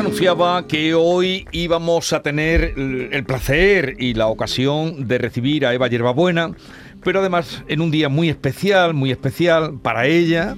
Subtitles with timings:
[0.00, 2.72] Anunciaba que hoy íbamos a tener
[3.12, 6.52] el placer y la ocasión de recibir a Eva Yerbabuena,
[7.04, 10.56] pero además en un día muy especial, muy especial para ella.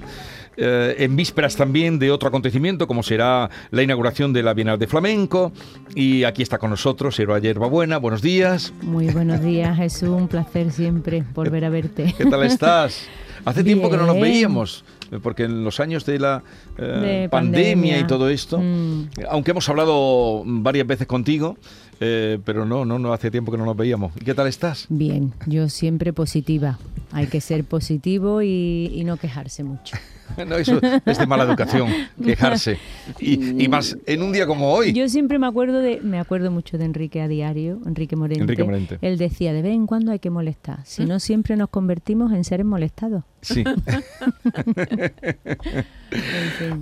[0.57, 4.87] eh, en vísperas también de otro acontecimiento como será la inauguración de la Bienal de
[4.87, 5.51] Flamenco
[5.95, 8.73] y aquí está con nosotros Eva Yerbabuena, buenos días.
[8.83, 10.11] Muy buenos días, Jesús.
[10.11, 12.15] Un placer siempre volver a verte.
[12.17, 13.09] ¿Qué tal estás?
[13.45, 16.43] Hace tiempo que no nos veíamos, eh, porque en los años de la
[16.79, 17.99] eh, De pandemia, pandemia.
[18.01, 19.09] y todo esto, Mm.
[19.31, 21.57] aunque hemos hablado varias veces contigo,
[22.01, 24.13] eh, pero no, no, no hace tiempo que no nos veíamos.
[24.21, 24.87] ¿Y qué tal estás?
[24.89, 26.79] Bien, yo siempre positiva.
[27.13, 29.97] Hay que ser positivo y, y no quejarse mucho.
[30.49, 31.89] No, eso es de mala educación,
[32.25, 32.79] quejarse.
[33.21, 34.95] Y, y más en un día como hoy.
[34.95, 38.41] Yo siempre me acuerdo de, me acuerdo mucho de Enrique a diario, Enrique Morente.
[38.41, 38.99] Enrique Morente.
[39.03, 42.45] Él decía, de vez en cuando hay que molestar, si no siempre nos convertimos en
[42.45, 43.25] seres molestados.
[43.43, 43.65] Sí.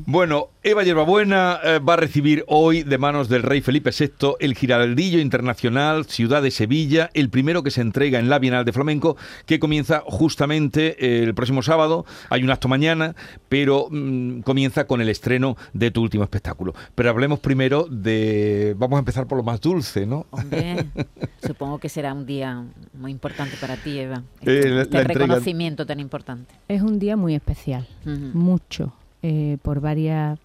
[0.07, 4.57] Bueno, Eva Yerbabuena eh, va a recibir hoy de manos del rey Felipe VI el
[4.57, 9.17] Giraldillo Internacional Ciudad de Sevilla, el primero que se entrega en la Bienal de Flamenco,
[9.47, 12.05] que comienza justamente eh, el próximo sábado.
[12.29, 13.15] Hay un acto mañana,
[13.49, 16.75] pero mm, comienza con el estreno de tu último espectáculo.
[16.97, 18.75] Pero hablemos primero de...
[18.79, 20.27] Vamos a empezar por lo más dulce, ¿no?
[20.31, 20.87] Hombre,
[21.47, 24.23] supongo que será un día muy importante para ti, Eva.
[24.43, 26.50] Eh, Este, la- este la entrega- reconocimiento tan importante.
[26.69, 27.87] Es un día muy especial.
[28.33, 30.39] Mucho eh, por varias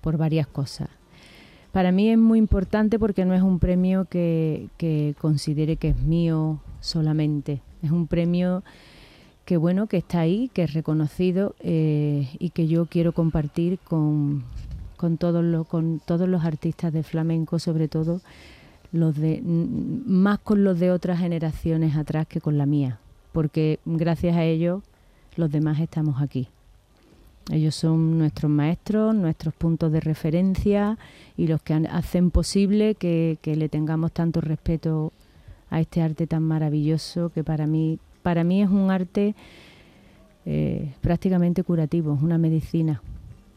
[0.00, 0.88] por varias cosas.
[1.72, 5.98] Para mí es muy importante porque no es un premio que, que considere que es
[6.00, 7.60] mío solamente.
[7.82, 8.62] Es un premio
[9.44, 14.44] que bueno que está ahí, que es reconocido eh, y que yo quiero compartir con,
[14.96, 18.20] con todos los con todos los artistas de flamenco, sobre todo
[18.92, 22.98] los de más con los de otras generaciones atrás que con la mía,
[23.32, 24.82] porque gracias a ellos
[25.36, 26.48] los demás estamos aquí.
[27.50, 30.98] Ellos son nuestros maestros, nuestros puntos de referencia
[31.36, 35.12] y los que hacen posible que, que le tengamos tanto respeto
[35.70, 39.34] a este arte tan maravilloso que para mí, para mí es un arte
[40.46, 43.02] eh, prácticamente curativo, es una medicina.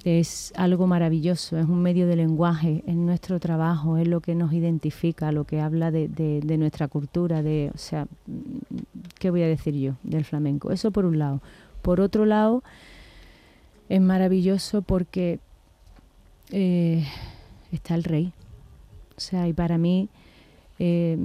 [0.03, 4.51] Es algo maravilloso, es un medio de lenguaje, es nuestro trabajo, es lo que nos
[4.51, 8.07] identifica, lo que habla de, de- de nuestra cultura, de, o sea,
[9.19, 10.71] ¿qué voy a decir yo del flamenco?
[10.71, 11.41] Eso por un lado.
[11.81, 12.63] Por otro lado,
[13.87, 15.39] es maravilloso porque
[16.51, 17.05] eh,
[17.71, 18.33] está el rey.
[19.15, 20.09] O sea, y para mí,
[20.79, 21.17] eh,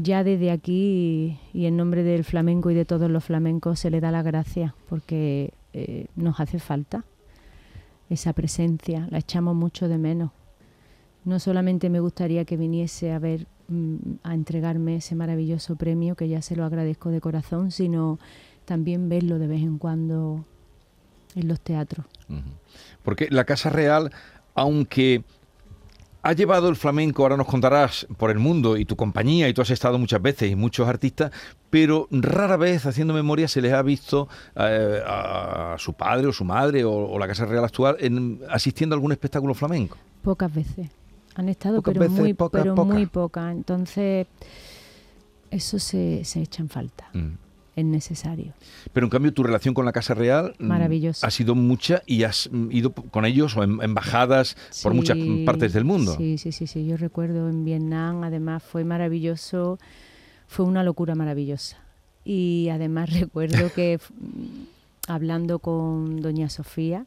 [0.00, 3.90] ya desde aquí y, y en nombre del flamenco y de todos los flamencos se
[3.90, 7.02] le da la gracia porque eh, nos hace falta
[8.10, 10.30] esa presencia, la echamos mucho de menos.
[11.24, 16.28] No solamente me gustaría que viniese a ver mm, a entregarme ese maravilloso premio, que
[16.28, 18.18] ya se lo agradezco de corazón, sino
[18.64, 20.44] también verlo de vez en cuando
[21.34, 22.06] en los teatros.
[23.02, 24.12] Porque la Casa Real,
[24.54, 25.24] aunque
[26.28, 29.62] ha llevado el flamenco, ahora nos contarás, por el mundo y tu compañía, y tú
[29.62, 31.30] has estado muchas veces y muchos artistas,
[31.70, 36.44] pero rara vez, haciendo memoria, se les ha visto eh, a su padre o su
[36.44, 39.96] madre o, o la Casa Real actual en- asistiendo a algún espectáculo flamenco.
[40.22, 40.88] Pocas veces.
[41.36, 43.52] Han estado, Pocas pero veces, muy pocas, pero muy pocas.
[43.52, 44.26] Entonces,
[45.50, 47.08] eso se, se echa en falta.
[47.12, 47.28] Mm.
[47.76, 48.54] Es necesario.
[48.94, 50.72] Pero en cambio tu relación con la Casa Real mm,
[51.22, 55.18] ha sido mucha y has mm, ido con ellos o en embajadas por Sí, muchas
[55.44, 56.14] partes del mundo.
[56.16, 56.86] Sí, sí, sí, sí.
[56.86, 59.78] Yo recuerdo en Vietnam, además fue maravilloso,
[60.48, 61.76] fue una locura maravillosa.
[62.24, 64.12] Y además recuerdo que f-
[65.06, 67.04] hablando con doña Sofía,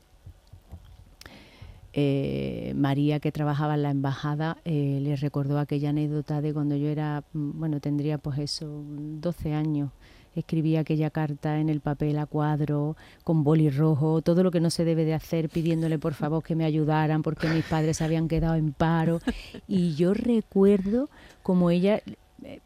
[1.94, 6.88] eh, María, que trabajaba en la embajada, eh, le recordó aquella anécdota de cuando yo
[6.88, 9.90] era, mm, bueno, tendría pues eso, 12 años.
[10.36, 14.70] Escribía aquella carta en el papel a cuadro, con boli rojo, todo lo que no
[14.70, 18.28] se debe de hacer, pidiéndole por favor que me ayudaran porque mis padres se habían
[18.28, 19.20] quedado en paro.
[19.68, 21.10] Y yo recuerdo
[21.44, 22.02] como ella
[22.44, 22.60] eh,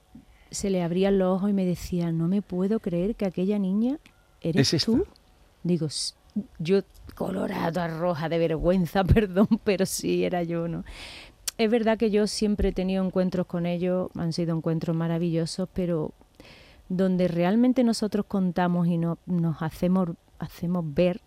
[0.52, 3.98] se le abrían los ojos y me decía, no me puedo creer que aquella niña
[4.42, 4.92] eres ¿Es esta?
[4.92, 5.06] tú.
[5.64, 6.14] Digo, "S-
[6.60, 6.82] yo
[7.16, 10.84] colorada, roja de vergüenza, perdón, pero sí era yo, ¿no?
[11.58, 16.12] Es verdad que yo siempre he tenido encuentros con ellos, han sido encuentros maravillosos, pero
[16.98, 20.10] donde realmente nosotros contamos y no, nos hacemos,
[20.40, 21.22] hacemos ver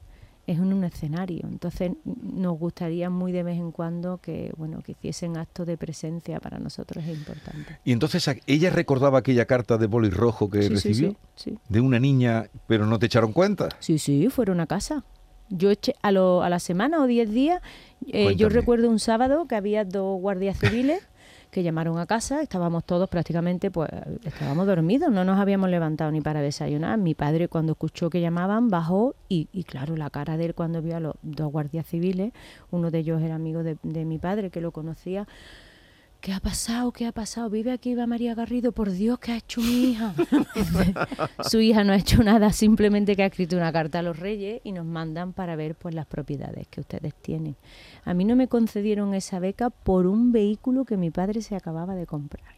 [0.47, 1.41] es en un escenario.
[1.51, 6.39] Entonces nos gustaría muy de vez en cuando que, bueno, que hiciesen actos de presencia
[6.39, 7.79] para nosotros es importante.
[7.85, 11.59] Y entonces ella recordaba aquella carta de boli rojo que Sí, recibió sí, sí.
[11.69, 13.71] de una niña, pero no te echaron cuenta.
[13.81, 15.03] Sí, sí, fueron a casa.
[15.49, 17.61] Yo eché a, lo- a la semana o 10 días,
[18.07, 21.01] eh, yo recuerdo un sábado que había dos guardias civiles
[21.51, 23.91] que llamaron a casa, estábamos todos prácticamente, pues
[24.25, 26.99] estábamos dormidos, no nos habíamos levantado ni para desayunar.
[26.99, 30.83] Mi padre cuando escuchó que llamaban bajó y, y claro, la cara de él cuando
[30.83, 32.33] vio a los dos guardias civiles,
[32.71, 35.27] uno de ellos era amigo de, de mi padre que lo conocía,
[36.27, 36.91] ¿Qué ha pasado?
[36.91, 37.49] ¿Qué ha pasado?
[37.51, 38.73] Vive aquí, va María Garrido.
[38.73, 40.13] Por Dios, ¿qué ha hecho mi hija?
[41.49, 44.61] Su hija no ha hecho nada, simplemente que ha escrito una carta a los reyes
[44.65, 47.55] y nos mandan para ver pues las propiedades que ustedes tienen.
[48.05, 51.95] A mí no me concedieron esa beca por un vehículo que mi padre se acababa
[51.95, 52.57] de comprar.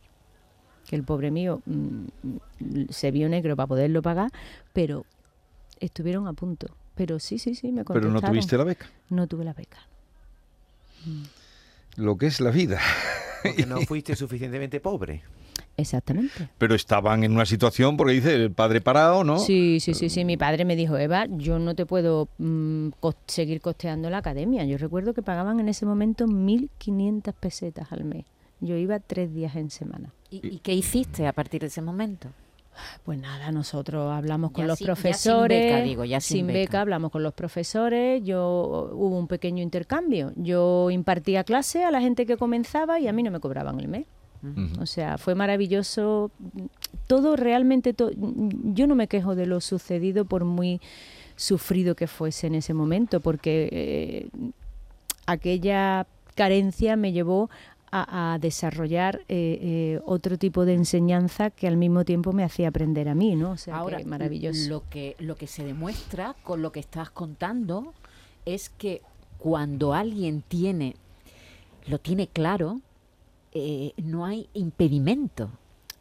[0.88, 2.06] Que el pobre mío mm,
[2.88, 4.31] se vio negro para poderlo pagar,
[4.73, 5.05] pero
[5.79, 6.69] estuvieron a punto.
[6.94, 8.14] Pero sí, sí, sí, me Pero contestaron.
[8.14, 8.87] no tuviste la beca.
[9.11, 9.87] No tuve la beca.
[11.97, 12.81] Lo que es la vida.
[13.43, 15.23] Porque no fuiste suficientemente pobre.
[15.76, 16.49] Exactamente.
[16.58, 19.38] Pero estaban en una situación, porque dice el padre parado, ¿no?
[19.38, 20.25] Sí, sí, sí, sí.
[20.25, 22.88] Mi padre me dijo, Eva, yo no te puedo mm,
[23.26, 24.64] seguir costeando la academia.
[24.64, 28.25] Yo recuerdo que pagaban en ese momento 1.500 pesetas al mes.
[28.61, 30.12] Yo iba tres días en semana.
[30.31, 32.29] ¿Y, y qué hiciste a partir de ese momento?
[33.05, 35.73] Pues nada, nosotros hablamos con Ya los sin- ya sin profesores.
[35.73, 36.81] beca, digo, ya sin beca.
[36.81, 38.23] hablamos con los profesores.
[38.25, 40.33] Yo hubo un pequeño intercambio.
[40.37, 43.89] Yo impartía clase a la gente que comenzaba y a mí no me cobraban el
[43.89, 44.07] mes.
[44.81, 46.31] O sea, fue maravilloso.
[47.09, 50.81] Todo realmente, to- yo no me quejo de lo sucedido por muy
[51.35, 54.29] sufrido que fuese en ese momento, porque eh,
[55.27, 57.51] aquella carencia me llevó
[57.90, 62.69] a, a desarrollar eh, eh, otro tipo de enseñanza que al mismo tiempo me hacía
[62.69, 63.52] aprender a mí, ¿no?
[63.52, 64.69] O sea, Ahora, que maravilloso.
[64.69, 67.94] Lo que, lo que se demuestra con lo que estás contando
[68.44, 69.02] es que
[69.38, 70.96] cuando alguien tiene,
[71.87, 72.81] lo tiene claro,
[73.52, 75.50] eh, no hay impedimento.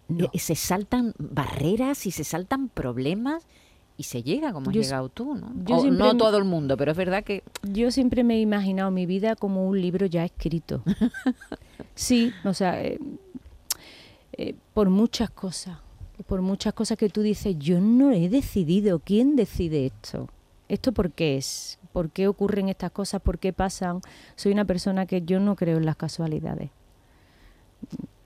[0.08, 0.30] No.
[0.34, 3.44] Eh, se saltan barreras y se saltan problemas
[3.98, 5.52] y se llega como has llegado tú, ¿no?
[5.66, 8.42] yo O siempre no todo el mundo, pero es verdad que Yo siempre me he
[8.42, 10.84] imaginado mi vida como un libro ya escrito.
[11.96, 13.00] Sí, o sea, eh,
[14.34, 15.80] eh, por muchas cosas,
[16.28, 20.30] por muchas cosas que tú dices, yo no he decidido, ¿quién decide esto?
[20.70, 21.80] ¿Esto por qué es?
[21.94, 23.20] ¿Por qué ocurren estas cosas?
[23.20, 24.02] ¿Por qué pasan?
[24.36, 26.70] Soy una persona que yo no creo en las casualidades.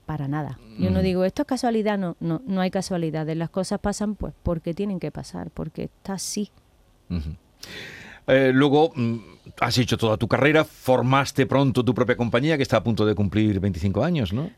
[0.06, 0.58] Para nada.
[0.78, 1.02] Yo no Mm.
[1.02, 3.36] digo, esto es casualidad, no, no, no hay casualidades.
[3.36, 6.50] Las cosas pasan pues porque tienen que pasar, porque está así.
[8.26, 9.16] Eh, luego mm,
[9.60, 13.14] has hecho toda tu carrera, formaste pronto tu propia compañía que está a punto de
[13.14, 14.50] cumplir 25 años, ¿no?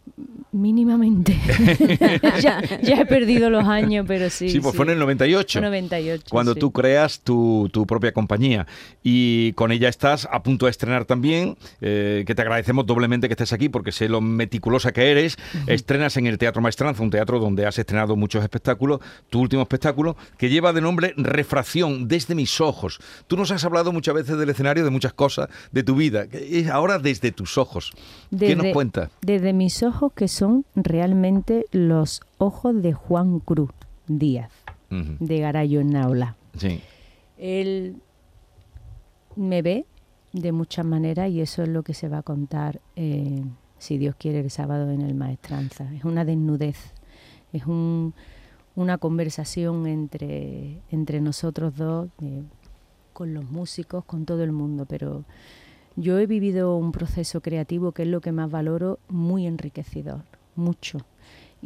[0.54, 1.36] Mínimamente.
[2.40, 4.48] ya, ya he perdido los años, pero sí.
[4.50, 5.58] Sí, pues fue en el 98.
[5.58, 6.26] Fue 98.
[6.30, 6.60] Cuando sí.
[6.60, 8.64] tú creas tu, tu propia compañía
[9.02, 13.32] y con ella estás a punto de estrenar también, eh, que te agradecemos doblemente que
[13.32, 15.36] estés aquí porque sé lo meticulosa que eres.
[15.66, 19.00] Estrenas en el Teatro Maestranza, un teatro donde has estrenado muchos espectáculos.
[19.30, 23.00] Tu último espectáculo que lleva de nombre Refracción desde mis ojos.
[23.26, 26.26] Tú nos has hablado muchas veces del escenario, de muchas cosas, de tu vida.
[26.70, 27.90] Ahora desde tus ojos.
[28.30, 29.10] ¿Qué nos Desde- cuenta?
[29.20, 30.43] Desde mis ojos, que son
[30.74, 33.70] realmente los ojos de Juan Cruz
[34.06, 34.50] Díaz,
[34.90, 36.36] de Garayo en Naula.
[36.56, 36.80] Sí.
[37.38, 37.96] Él
[39.36, 39.86] me ve
[40.32, 43.42] de muchas maneras y eso es lo que se va a contar, eh,
[43.78, 45.92] si Dios quiere, el sábado en el Maestranza.
[45.94, 46.76] Es una desnudez,
[47.52, 48.14] es un-
[48.76, 52.42] una conversación entre, entre nosotros dos, eh,
[53.12, 55.24] con los músicos, con todo el mundo, pero
[55.96, 60.22] yo he vivido un proceso creativo que es lo que más valoro, muy enriquecedor,
[60.56, 60.98] mucho.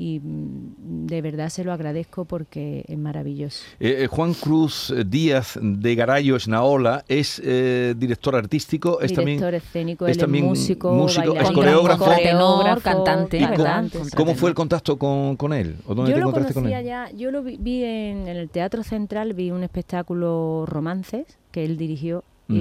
[0.01, 3.65] Y mm, de verdad se lo agradezco porque es maravilloso.
[3.81, 9.39] Eh, eh, Juan Cruz eh, Díaz de Garayo Esnaola es eh, director artístico, es también
[9.39, 12.05] director escénico, es él también es músico, músico, es coreógrafo.
[12.15, 15.75] Tenor, cantante, ¿Y cómo- ¿Cómo fue el contacto con, con él?
[15.85, 16.85] ¿O dónde Yo te lo encontraste con él?
[16.85, 21.65] ya, yo lo vi, vi en, en el Teatro Central, vi un espectáculo Romances que
[21.65, 22.23] él dirigió.
[22.51, 22.57] Ujú.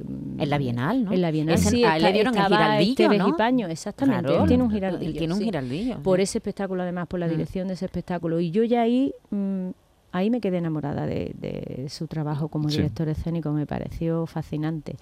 [0.00, 1.12] Eh, en la Bienal, ¿no?
[1.12, 3.66] En la Bienal, sí, a él le está- dieron el estaba giraldillo, Esteves ¿no?
[3.68, 5.18] exactamente, Claro, él tiene un él giraldillo.
[5.18, 5.44] tiene un sí.
[5.46, 5.98] giraldillo.
[6.02, 6.22] Por sí.
[6.22, 7.30] ese espectáculo, además, por la Mm.
[7.30, 8.40] dirección de ese espectáculo.
[8.40, 9.68] Y yo ya ahí, mm,
[10.12, 12.76] ahí me quedé enamorada de, de su trabajo como Sí.
[12.78, 14.96] director escénico, me pareció fascinante.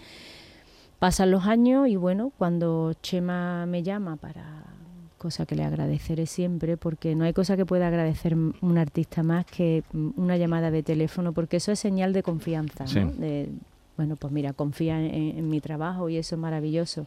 [0.99, 4.65] Pasan los años y bueno, cuando Chema me llama para
[5.19, 9.45] cosa que le agradeceré siempre, porque no hay cosa que pueda agradecer un artista más
[9.47, 13.01] que mm, una llamada de teléfono, porque eso es señal de confianza, Sí.
[13.01, 13.13] ¿no?
[13.13, 13.49] De,
[13.97, 17.07] bueno, pues mira, confía en, en mi trabajo y eso es maravilloso.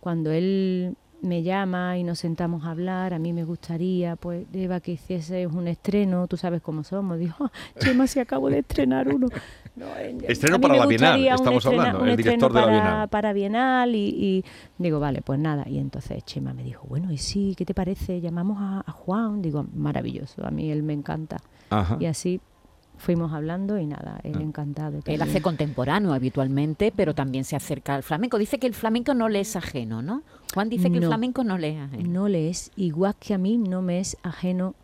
[0.00, 4.80] Cuando él me llama y nos sentamos a hablar, a mí me gustaría, pues, Eva,
[4.80, 7.18] que hiciese un estreno, tú sabes cómo somos.
[7.18, 9.28] Dijo, "Ah, Chema, si acabo de estrenar uno.
[9.76, 12.90] No, eh, Estreno para la Bienal, estamos estrena- hablando, el director estreno de la para,
[12.90, 13.08] Bienal.
[13.10, 14.44] para Bienal y, y
[14.78, 15.68] digo, vale, pues nada.
[15.68, 18.22] Y entonces Chema me dijo, bueno, y sí, ¿qué te parece?
[18.22, 19.42] Llamamos a, a Juan.
[19.42, 21.36] Digo, maravilloso, a mí él me encanta.
[21.68, 21.98] Ajá.
[22.00, 22.40] Y así
[23.00, 24.42] fuimos hablando y nada, él Ah.
[24.42, 24.98] encantado.
[24.98, 25.22] Él también.
[25.22, 28.38] hace contemporáneo habitualmente, pero también se acerca al flamenco.
[28.38, 30.22] Dice que el flamenco no le es ajeno, ¿no?
[30.54, 32.08] Juan dice que el flamenco no le es ajeno.
[32.10, 34.74] No le es, igual que a mí, no me es ajeno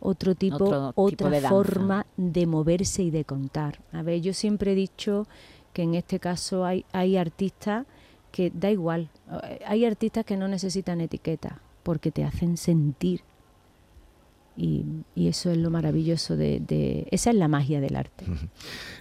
[0.00, 3.80] otro tipo, Otro tipo otra de forma de moverse y de contar.
[3.92, 5.26] A ver, yo siempre he dicho
[5.72, 7.86] que en este caso hay, hay artistas
[8.30, 9.08] que da igual,
[9.44, 13.22] eh, hay artistas que no necesitan etiqueta porque te hacen sentir.
[14.56, 14.84] Y,
[15.16, 18.24] y eso es lo maravilloso de, de- Esa es la magia del arte.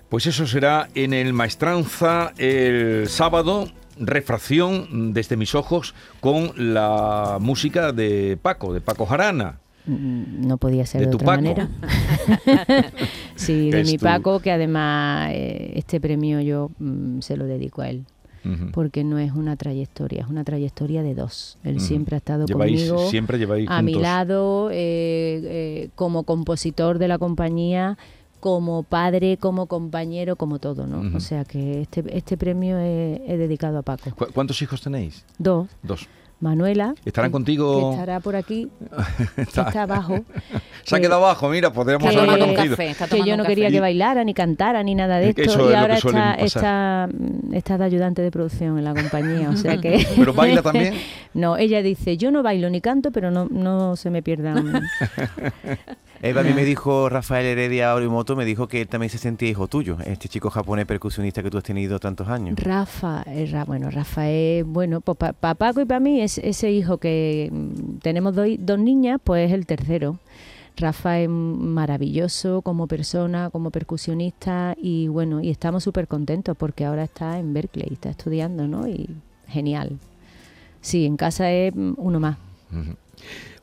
[0.09, 3.67] Pues eso será en el Maestranza el sábado,
[3.99, 9.59] refracción desde mis ojos con la música de Paco, de Paco Jarana.
[9.85, 11.41] Mm, No podía ser De de, tu otra Paco.
[11.43, 11.69] manera.
[13.35, 17.81] sí, de mi tu- Paco, que además eh, este premio yo mm, se lo dedico
[17.81, 18.05] a él,
[18.73, 21.57] Porque no es una trayectoria, es una trayectoria de dos.
[21.63, 24.75] Él siempre ha estado Lleváis- conmigo, siempre lleváis a mi lado, eh,
[25.43, 27.97] eh, como compositor de la compañía,
[28.39, 31.15] como padre, como compañero, como todo, ¿no?
[31.15, 34.11] O sea que este, este premio es dedicado a Paco.
[34.15, 35.23] ¿Cu- ¿Cuántos hijos tenéis?
[35.37, 36.07] Dos, Dos.
[36.43, 37.89] Manuela, ¿Estarán que- contigo?
[37.89, 38.69] que estará por aquí,
[39.37, 40.19] Está- está abajo.
[40.83, 42.71] Se ha que- quedado abajo, mira, podríamos que- un conocido.
[42.75, 45.51] café, está que yo no quería que bailara ni cantara ni nada de esto eso
[45.61, 46.39] es y lo ahora está, pasar.
[46.43, 50.61] está, mm, está de ayudante de producción en la compañía o sea que ¿Pero baila
[50.61, 50.93] también?
[51.33, 54.83] no ella dice yo no bailo ni canto pero no no se me pierdan
[56.25, 59.49] Eva, a mí me dijo Rafael Heredia Orimoto, me dijo que él también se sentía
[59.49, 62.57] hijo tuyo, este chico japonés percusionista que tú has tenido tantos años.
[62.57, 66.71] Rafa eh, Ra- bueno Rafa es bueno pues para Paco y para mí es ese
[66.71, 70.17] hijo que mm, tenemos dos, dos niñas pues es el tercero
[70.77, 77.03] Rafa es maravilloso como persona, como percusionista y bueno, y estamos súper contentos porque ahora
[77.03, 78.87] está en Berkeley, está estudiando, ¿no?
[78.87, 79.07] Y
[79.49, 79.99] genial.
[80.81, 82.37] Sí, en casa es mm, uno más.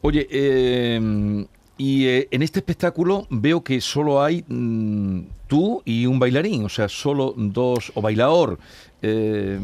[0.03, 1.47] Oye, eh,
[1.81, 6.69] y eh, en este espectáculo veo que solo hay mm, tú y un bailarín, o
[6.69, 8.59] sea, solo dos, o bailador.
[9.03, 9.59] eh,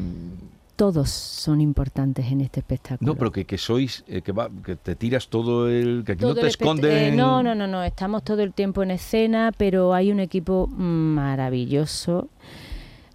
[0.77, 3.13] Todos son importantes en este espectáculo.
[3.13, 6.03] no, pero que, que sois, eh, que, va, que te tiras todo el...
[6.05, 7.15] que aquí Todo no te esconden...
[7.15, 10.67] eh, no, no, no, no, estamos todo el tiempo en escena, pero hay un equipo
[10.67, 12.29] maravilloso.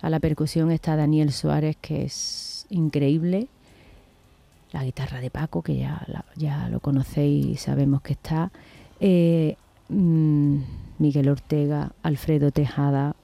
[0.01, 3.47] A la percusión está Daniel Suárez, que es increíble.
[4.71, 8.51] La guitarra de Paco, que ya, la- ya lo conocéis y sabemos que está.
[9.01, 9.55] Eh,
[9.89, 10.57] mm,
[10.99, 13.15] Miguel Ortega, Alfredo Tejada,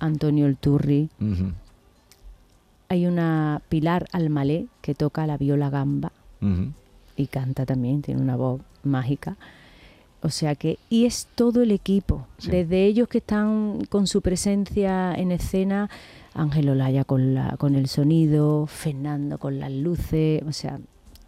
[0.00, 1.08] Antonio El Turri.
[1.20, 1.52] Ujú,
[2.88, 6.12] Hay una Pilar Almalé que toca la viola gamba
[7.16, 9.36] y canta también, tiene una voz mágica.
[10.24, 12.50] O sea que, y es todo el equipo, Sí.
[12.50, 15.88] desde ellos que están con su presencia en escena,
[16.34, 20.78] Ángel Olaya con, la, con el sonido, Fernando con las luces, o sea,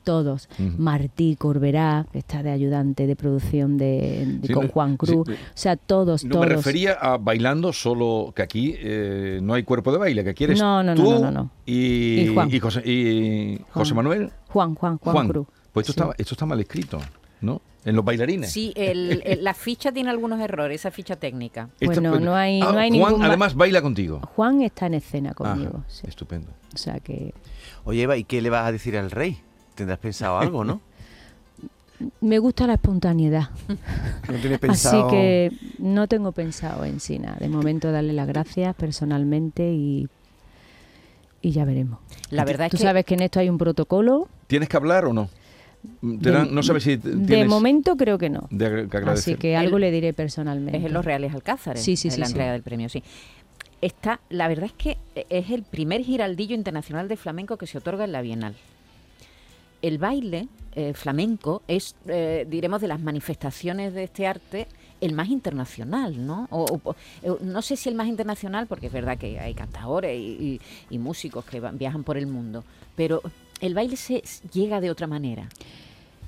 [0.04, 0.48] todos.
[0.58, 0.70] Ujú.
[0.78, 5.26] Martí Corberá, que está de ayudante de producción de, de- Sí, con Juan Cruz.
[5.26, 6.46] sí, o sea, todos, No todos.
[6.46, 10.44] me refería a bailando solo, que aquí eh, no hay cuerpo de baile, que aquí
[10.44, 11.50] eres No, no, no, tú no, no, no.
[11.66, 12.48] Y, Y Juan.
[12.52, 14.04] y José, y José Juan.
[14.04, 14.30] Manuel.
[14.48, 15.46] Juan, Juan, Juan, Cruz.
[15.72, 16.08] Pues esto, Sí.
[16.10, 17.00] está, esto está mal escrito,
[17.40, 17.60] ¿no?
[17.84, 18.50] En los bailarines.
[18.50, 21.68] Sí, el- el- la ficha tiene algunos errores, esa ficha técnica.
[21.82, 24.20] Bueno, no hay- Ah, no hay Juan ningún además baila contigo.
[24.36, 25.78] Juan está en escena conmigo.
[25.80, 26.06] Ajá, sí.
[26.06, 26.48] Estupendo.
[26.74, 27.34] O sea que
[27.84, 29.36] Oye, Eva, ¿y qué le vas a decir al rey?
[29.74, 30.80] ¿Tendrás pensado algo, no?
[32.20, 33.48] me gusta la espontaneidad.
[34.28, 35.06] ¿No tienes pensado?
[35.08, 37.36] Así que no tengo pensado en sí nada.
[37.38, 40.08] De momento darle las gracias personalmente y,
[41.42, 41.98] y ya veremos.
[42.30, 44.28] La verdad Tú es que sabes que en esto hay un protocolo.
[44.46, 45.28] ¿Tienes que hablar o no?
[46.00, 48.46] De- no sabes si t- De tienes momento creo que no.
[48.50, 48.96] de que.
[49.10, 50.78] Así que algo El- le diré personalmente.
[50.78, 52.32] es en los Reales Alcázares, Sí, sí, en sí, la sí.
[52.32, 53.02] entrega del premio, sí.
[53.82, 54.96] Está, la verdad es que
[55.28, 58.54] es el primer giraldillo internacional de flamenco que se otorga en la Bienal.
[59.84, 64.66] El baile eh, flamenco es, eh, diremos, de las manifestaciones de este arte
[65.02, 66.48] el más internacional, ¿no?
[67.22, 70.58] Eh, no sé si el más internacional, porque es verdad que hay cantadores y,
[70.98, 72.64] músicos que viajan por el mundo,
[72.96, 73.20] pero
[73.60, 74.22] el baile se
[74.54, 75.50] llega de otra manera.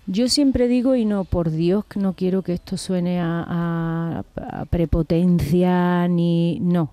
[0.06, 4.64] Yo siempre digo, y no, por Dios, que no quiero que esto suene a- a
[4.66, 6.58] prepotencia ni.
[6.60, 6.90] No.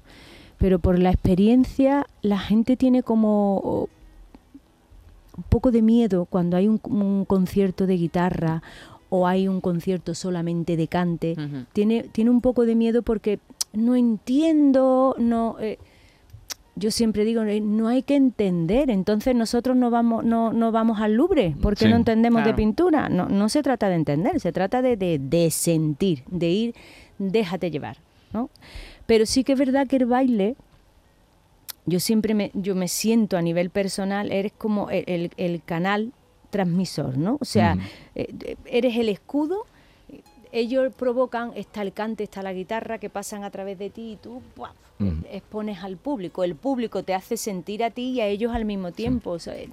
[0.60, 3.90] Pero por la experiencia, la gente tiene como
[5.38, 8.62] un poco de miedo cuando hay un, un concierto de guitarra
[9.10, 11.36] o hay un concierto solamente de cante.
[11.74, 13.40] Tiene, tiene un poco de miedo porque
[13.74, 15.58] no entiendo, no...
[15.60, 15.78] eh,
[16.76, 21.00] yo siempre digo, eh, no hay que entender, entonces nosotros no vamos, no, no vamos
[21.00, 21.92] al Louvre porque Sí.
[21.92, 23.10] no entendemos de pintura.
[23.10, 26.76] No, no se trata de entender, se trata de, de, de sentir, de ir,
[27.20, 27.98] déjate llevar.
[28.34, 28.50] ¿no?
[29.06, 30.56] Pero sí que es verdad que el baile,
[31.86, 36.12] yo siempre me, yo me siento a nivel personal, eres como el, el- el canal
[36.50, 37.38] transmisor, ¿no?
[37.42, 37.82] O sea, Mm.
[38.16, 39.66] eh, eres el escudo,
[40.52, 44.16] ellos provocan, está el cante, está la guitarra que pasan a través de ti y
[44.18, 44.72] tú ¡buah!
[45.32, 46.44] Expones al público.
[46.44, 49.32] El público te hace sentir a ti y a ellos al mismo tiempo.
[49.32, 49.68] O sea, eh,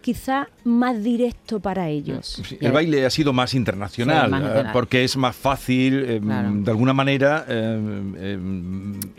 [0.00, 2.42] quizá más directo para ellos.
[2.46, 4.72] Sí, el baile ha sido más internacional, Sí, más eh, internacional.
[4.72, 6.50] porque es más fácil, eh, Claro.
[6.52, 8.38] de alguna manera, eh, eh,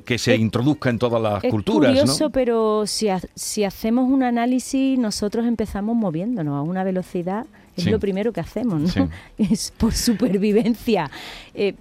[0.06, 1.92] que se Es- introduzca en todas las Es culturas.
[1.92, 2.30] curioso, ¿no?
[2.32, 7.46] pero si, ha- si hacemos un análisis, nosotros empezamos moviéndonos a una velocidad,
[7.78, 7.90] es Sí.
[7.90, 8.88] lo primero que hacemos, ¿no?
[8.88, 9.02] Sí.
[9.54, 11.10] Es por supervivencia.
[11.54, 11.74] Eh,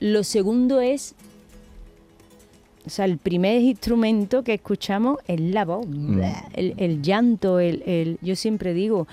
[0.00, 1.14] lo segundo es,
[2.88, 6.20] o sea, el primer instrumento que escuchamos es la voz, Mm.
[6.54, 9.06] el, el llanto, el, el- yo siempre digo,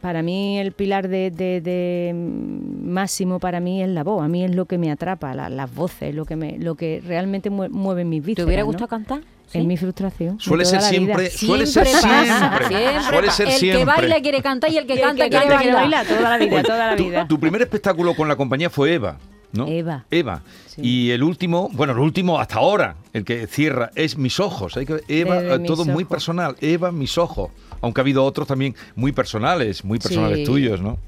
[0.00, 4.44] para mí el pilar de, de- de, máximo para mí es la voz, a mí
[4.44, 7.68] es lo que me atrapa, la- las voces, lo que me, lo que realmente mue-
[7.70, 8.46] mueve mis ¿Te vísceras.
[8.46, 8.66] hubiera ¿no?
[8.66, 9.20] gustado cantar?
[9.46, 9.60] Es ¿Sí?
[9.66, 10.40] mi frustración.
[10.40, 12.66] Suele ser siempre, suele ser siempre, siempre
[13.02, 13.30] suele pasa.
[13.36, 13.78] ser el siempre.
[13.80, 16.04] que baila quiere cantar y el que Y el canta que quiere canta quiere bailar.
[16.04, 17.28] bailar toda la vida, Oye, toda la tu- vida.
[17.28, 19.18] Tu, primer espectáculo con la compañía fue Eva,
[19.52, 19.66] ¿no?
[19.68, 20.04] Eva.
[20.10, 20.42] Eva.
[20.66, 20.80] Sí.
[20.82, 24.76] Y el último, bueno, el último hasta ahora, el que cierra, es Mis Ojos.
[24.76, 26.10] Hay que, Eva, eh, todo muy Ojos.
[26.10, 26.56] personal.
[26.60, 27.50] Eva, Mis Ojos.
[27.80, 30.44] Aunque ha habido otros también muy personales, muy personales Sí.
[30.44, 30.98] tuyos, ¿no?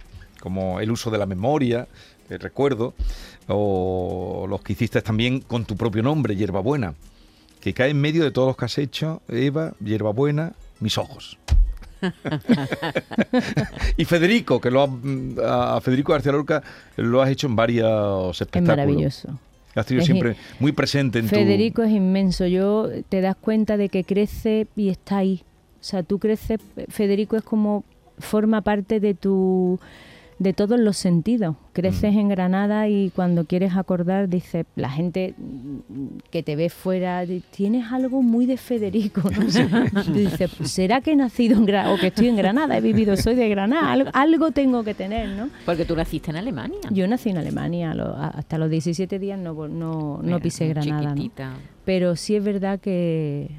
[0.41, 1.89] Como el uso de la memoria,
[2.31, 2.95] el recuerdo,
[3.49, 6.95] o los que hiciste también con tu propio nombre, Hierbabuena,
[7.61, 11.39] que cae en medio de todos los que has hecho, Eva, Hierbabuena, Mis Ojos.
[13.97, 16.63] y Federico, que lo ha- a Federico García Lorca
[16.97, 18.77] lo has hecho en varios Es espectáculos.
[18.77, 19.29] maravilloso.
[19.75, 22.47] Has tenido Es siempre muy presente en Federico es inmenso.
[22.47, 25.43] Yo te das cuenta de que crece y está ahí.
[25.81, 26.59] O sea, tú creces,
[26.89, 27.85] Federico es como
[28.19, 29.79] forma parte de tu
[30.39, 31.57] de todos los sentidos.
[31.73, 32.19] Creces Mm.
[32.19, 35.35] en Granada y cuando quieres acordar dices, la gente
[36.31, 40.03] que te ve fuera, tienes algo muy de Federico, ¿no?
[40.05, 42.77] Tú dices, ¿será que he nacido en Granada o que estoy en Granada?
[42.77, 45.49] He vivido, soy de Granada, algo, algo tengo que tener, ¿no?
[45.67, 46.79] Porque tú naciste en Alemania.
[46.91, 51.15] Yo nací en Alemania, lo- hasta los 17 días no, no, no Mira, pisé Granada.
[51.15, 51.31] ¿no?
[51.85, 53.51] Pero sí es verdad que,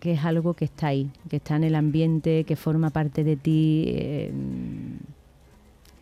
[0.00, 3.36] que es algo que está ahí, que está en el ambiente, que forma parte de
[3.36, 4.32] ti, eh,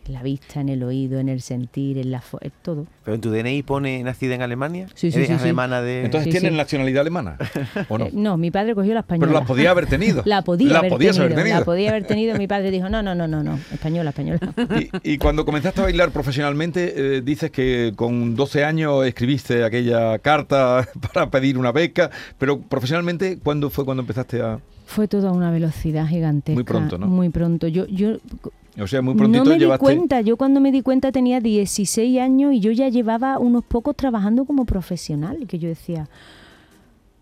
[0.05, 2.85] en la vista, en el oído, en el sentir, en la fo- en todo.
[3.05, 4.87] Pero en tu DNI pone nacida en Alemania.
[4.95, 5.43] Sí, sí, ¿Eres sí, sí.
[5.43, 6.05] alemana de.
[6.05, 6.57] Entonces Sí, tienes sí.
[6.57, 7.37] nacionalidad alemana,
[7.89, 8.05] ¿o no?
[8.07, 9.27] Eh, no, mi padre cogió la española.
[9.27, 10.21] Pero la podía haber tenido.
[10.25, 11.59] La podía La haber podías tenido, haber tenido.
[11.59, 12.37] La podía haber tenido.
[12.37, 14.39] Mi padre dijo, no, no, no, no, no, española, española.
[15.03, 20.19] Y, y cuando comenzaste a bailar profesionalmente, eh, dices que con 12 años escribiste aquella
[20.19, 24.59] carta para pedir una beca, pero profesionalmente, ¿cuándo fue cuando empezaste a...?
[24.85, 26.55] Fue toda una velocidad gigantesca.
[26.55, 27.07] Muy pronto, ¿no?
[27.07, 27.67] Muy pronto.
[27.67, 28.17] Yo, yo
[28.79, 29.85] O sea, muy prontito no me llevaste...
[29.89, 33.63] di cuenta, yo cuando me di cuenta tenía 16 años y yo ya llevaba unos
[33.63, 36.09] pocos trabajando como profesional, que yo decía,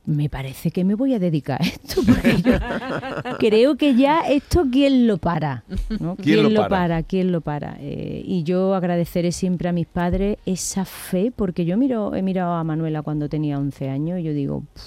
[0.05, 2.53] me parece que me voy a dedicar a esto, porque yo
[3.37, 5.63] creo que ya esto quién lo para,
[5.99, 6.15] ¿no?
[6.15, 7.03] ¿Quién lo para?
[7.03, 7.77] ¿Quién lo para?
[7.79, 12.53] Eh, y yo agradeceré siempre a mis padres esa fe, porque yo miro, he mirado
[12.53, 14.83] a Manuela cuando tenía 11 años y yo digo, "Puf,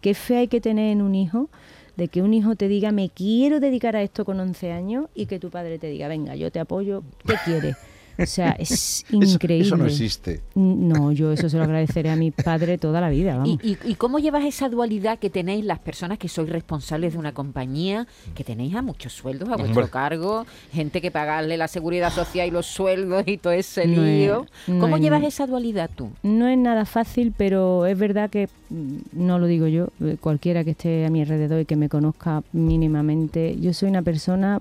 [0.00, 1.48] qué fe hay que tener en un hijo
[1.96, 5.26] de que un hijo te diga me quiero dedicar a esto con 11 años y
[5.26, 7.76] que tu padre te diga venga yo te apoyo ¿qué quieres?
[8.18, 10.40] O sea es increíble Eso, no existe.
[10.54, 13.58] no yo eso se lo agradeceré a mi padre toda la vida vamos.
[13.62, 17.18] ¿Y, y, y cómo llevas esa dualidad que tenéis las personas que sois responsables de
[17.18, 19.90] una compañía, que tenéis a muchos sueldos a vuestro Hombre.
[19.90, 24.08] cargo, gente que pagarle la seguridad social y los sueldos y todo ese No es-
[24.20, 24.46] lío?
[24.66, 26.10] no ¿Cómo es- llevas esa dualidad tú?
[26.22, 30.64] No es nada fácil, pero es verdad que, mm, no lo digo yo, eh, cualquiera
[30.64, 34.60] que esté a mi alrededor y que me conozca mínimamente, yo soy una persona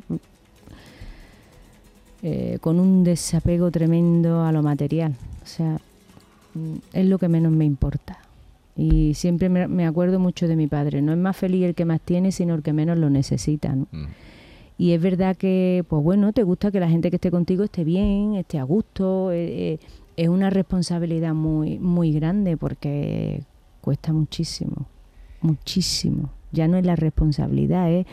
[2.24, 5.16] eh, con un desapego tremendo a lo material.
[5.44, 5.80] O sea,
[6.54, 8.20] mm, es lo que menos me importa.
[8.76, 11.02] Y siempre me, me acuerdo mucho de mi padre.
[11.02, 13.76] No es más feliz el que más tiene, sino el que menos lo necesita.
[13.76, 13.88] ¿no?
[13.92, 14.08] Mm.
[14.78, 17.84] Y es verdad que, pues bueno, te gusta que la gente que esté contigo esté
[17.84, 19.32] bien, esté a gusto.
[19.32, 19.80] eh, eh,
[20.18, 23.44] es una responsabilidad muy, muy grande porque
[23.82, 24.86] cuesta muchísimo,
[25.42, 26.30] muchísimo.
[26.52, 28.06] Ya no es la responsabilidad, es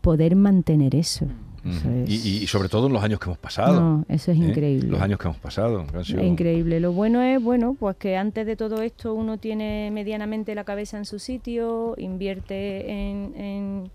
[0.00, 1.26] poder mantener eso.
[1.64, 3.80] Eso es- Y, y sobre todo en los años que hemos pasado.
[3.80, 4.44] No, eso es ¿eh?
[4.44, 4.88] increíble.
[4.88, 5.84] Los años que hemos pasado.
[6.04, 6.80] sido- increíble.
[6.80, 10.98] Lo bueno es, bueno, pues que antes de todo esto uno tiene medianamente la cabeza
[10.98, 13.90] en su sitio, invierte en, en-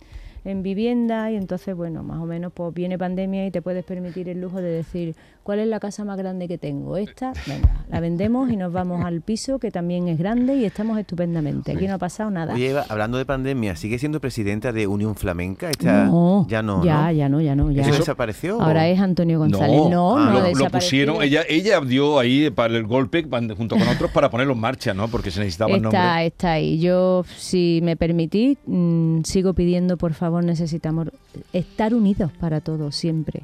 [0.46, 4.30] en vivienda y entonces, bueno, más o menos pues viene pandemia y te puedes permitir
[4.30, 5.14] el lujo de decir,
[5.48, 6.98] ¿cuál es la casa más grande que tengo?
[6.98, 11.00] Esta, venga, la vendemos y nos vamos al piso que también es grande y estamos
[11.00, 11.72] estupendamente.
[11.72, 12.54] Aquí no ha pasado nada.
[12.54, 15.70] Oye, Eva, hablando de pandemia, ¿sigue siendo presidenta de Unión Flamenca?
[15.70, 17.12] Esta- No, ya no, ya, ¿no?
[17.14, 17.84] ya no, ya no, ya.
[17.84, 18.62] ¿Eso desapareció?
[18.62, 19.82] Ahora es Antonio González.
[19.90, 20.70] No, Ah, no, lo, lo desapareció.
[21.14, 23.24] pusieron, ella, ella dio ahí para el golpe
[23.58, 25.08] junto con otros para ponerlo en marcha, ¿no?
[25.08, 25.98] Porque se necesitaba el nombre.
[25.98, 26.78] Está, está ahí.
[26.80, 31.08] Yo, si me permitís, mm, sigo pidiendo, por favor, necesitamos
[31.54, 33.44] estar unidos para todos, siempre.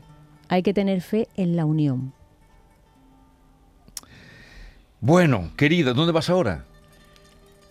[0.54, 2.14] Hay que tener fe en la unión.
[5.02, 6.66] Bueno, querida, ¿dónde vas ahora?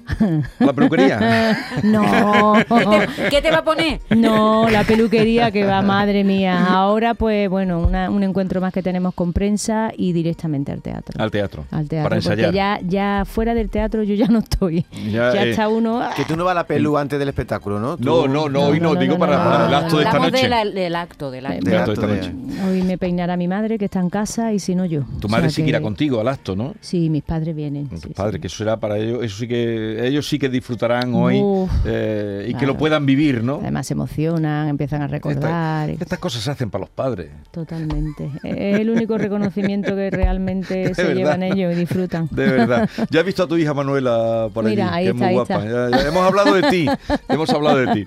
[0.06, 1.58] ¿A la peluquería?
[1.82, 4.00] No, ¿Qué te, qué te va a poner?
[4.16, 6.66] no, la peluquería que va, madre mía.
[6.66, 11.22] Ahora, pues bueno, una- un encuentro más que tenemos con prensa y directamente al teatro.
[11.22, 11.64] Al teatro.
[11.70, 12.52] Al teatro, Para ensayar.
[12.52, 14.84] ya, ya fuera del teatro yo ya no estoy.
[15.10, 16.02] Ya, Ya, eh, está uno...
[16.16, 17.96] Que tú no vas a la pelu antes del espectáculo, ¿no?
[17.96, 19.74] Tú- No, no, no, No, hoy no, no, digo no, para, no, para no, el
[19.74, 20.42] acto de esta noche.
[20.42, 21.64] de la- del acto, del acto.
[21.64, 22.32] Del acto de esta noche.
[22.68, 25.02] Hoy me peinará mi madre que está en casa y si no yo.
[25.20, 26.74] Tu O madre sea sí que irá contigo al acto, ¿no?
[26.80, 27.88] Sí, mis padres vienen.
[28.00, 28.10] Sí.
[28.40, 32.46] que eso será para ellos, eso sí que ellos sí que disfrutarán hoy Uf, eh,
[32.48, 33.56] y que lo puedan vivir, ¿no?
[33.62, 35.90] Además se emocionan, empiezan a recordar.
[35.90, 37.30] Estas cosas se hacen para los padres.
[37.50, 38.30] Totalmente.
[38.42, 41.14] Es el único reconocimiento que realmente se verdad.
[41.16, 42.28] llevan ellos y disfrutan.
[42.30, 42.88] De verdad.
[43.10, 45.34] Ya has visto a tu hija Manuela por Mira, allí, ahí que está, es ahí
[45.36, 45.64] muy guapa.
[45.66, 45.90] está.
[45.90, 46.86] Ya- ya hemos hablado de ti,
[47.28, 48.04] hemos hablado de ti.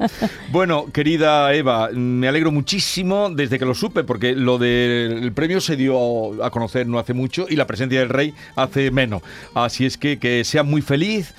[0.51, 5.75] Bueno, querida Eva, me alegro muchísimo desde que lo supe, porque lo del premio se
[5.75, 9.21] dio a conocer no hace mucho y la presencia del rey hace menos.
[9.53, 11.33] Así es que que seas muy feliz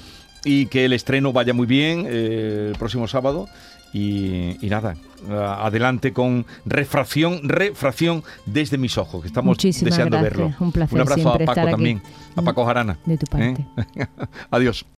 [0.46, 3.48] y que el estreno vaya muy bien eh, el próximo sábado.
[3.92, 4.94] Y, y nada,
[5.30, 10.38] adelante con refracción, refracción desde mis ojos, que estamos Muchísimas deseando gracias.
[10.38, 10.54] verlo.
[10.60, 11.70] Un placer Un abrazo a Paco aquí.
[11.70, 12.02] también,
[12.34, 12.98] a Paco Jarana.
[13.06, 13.66] De tu parte.
[13.96, 14.06] ¿eh?
[14.50, 14.86] Adiós.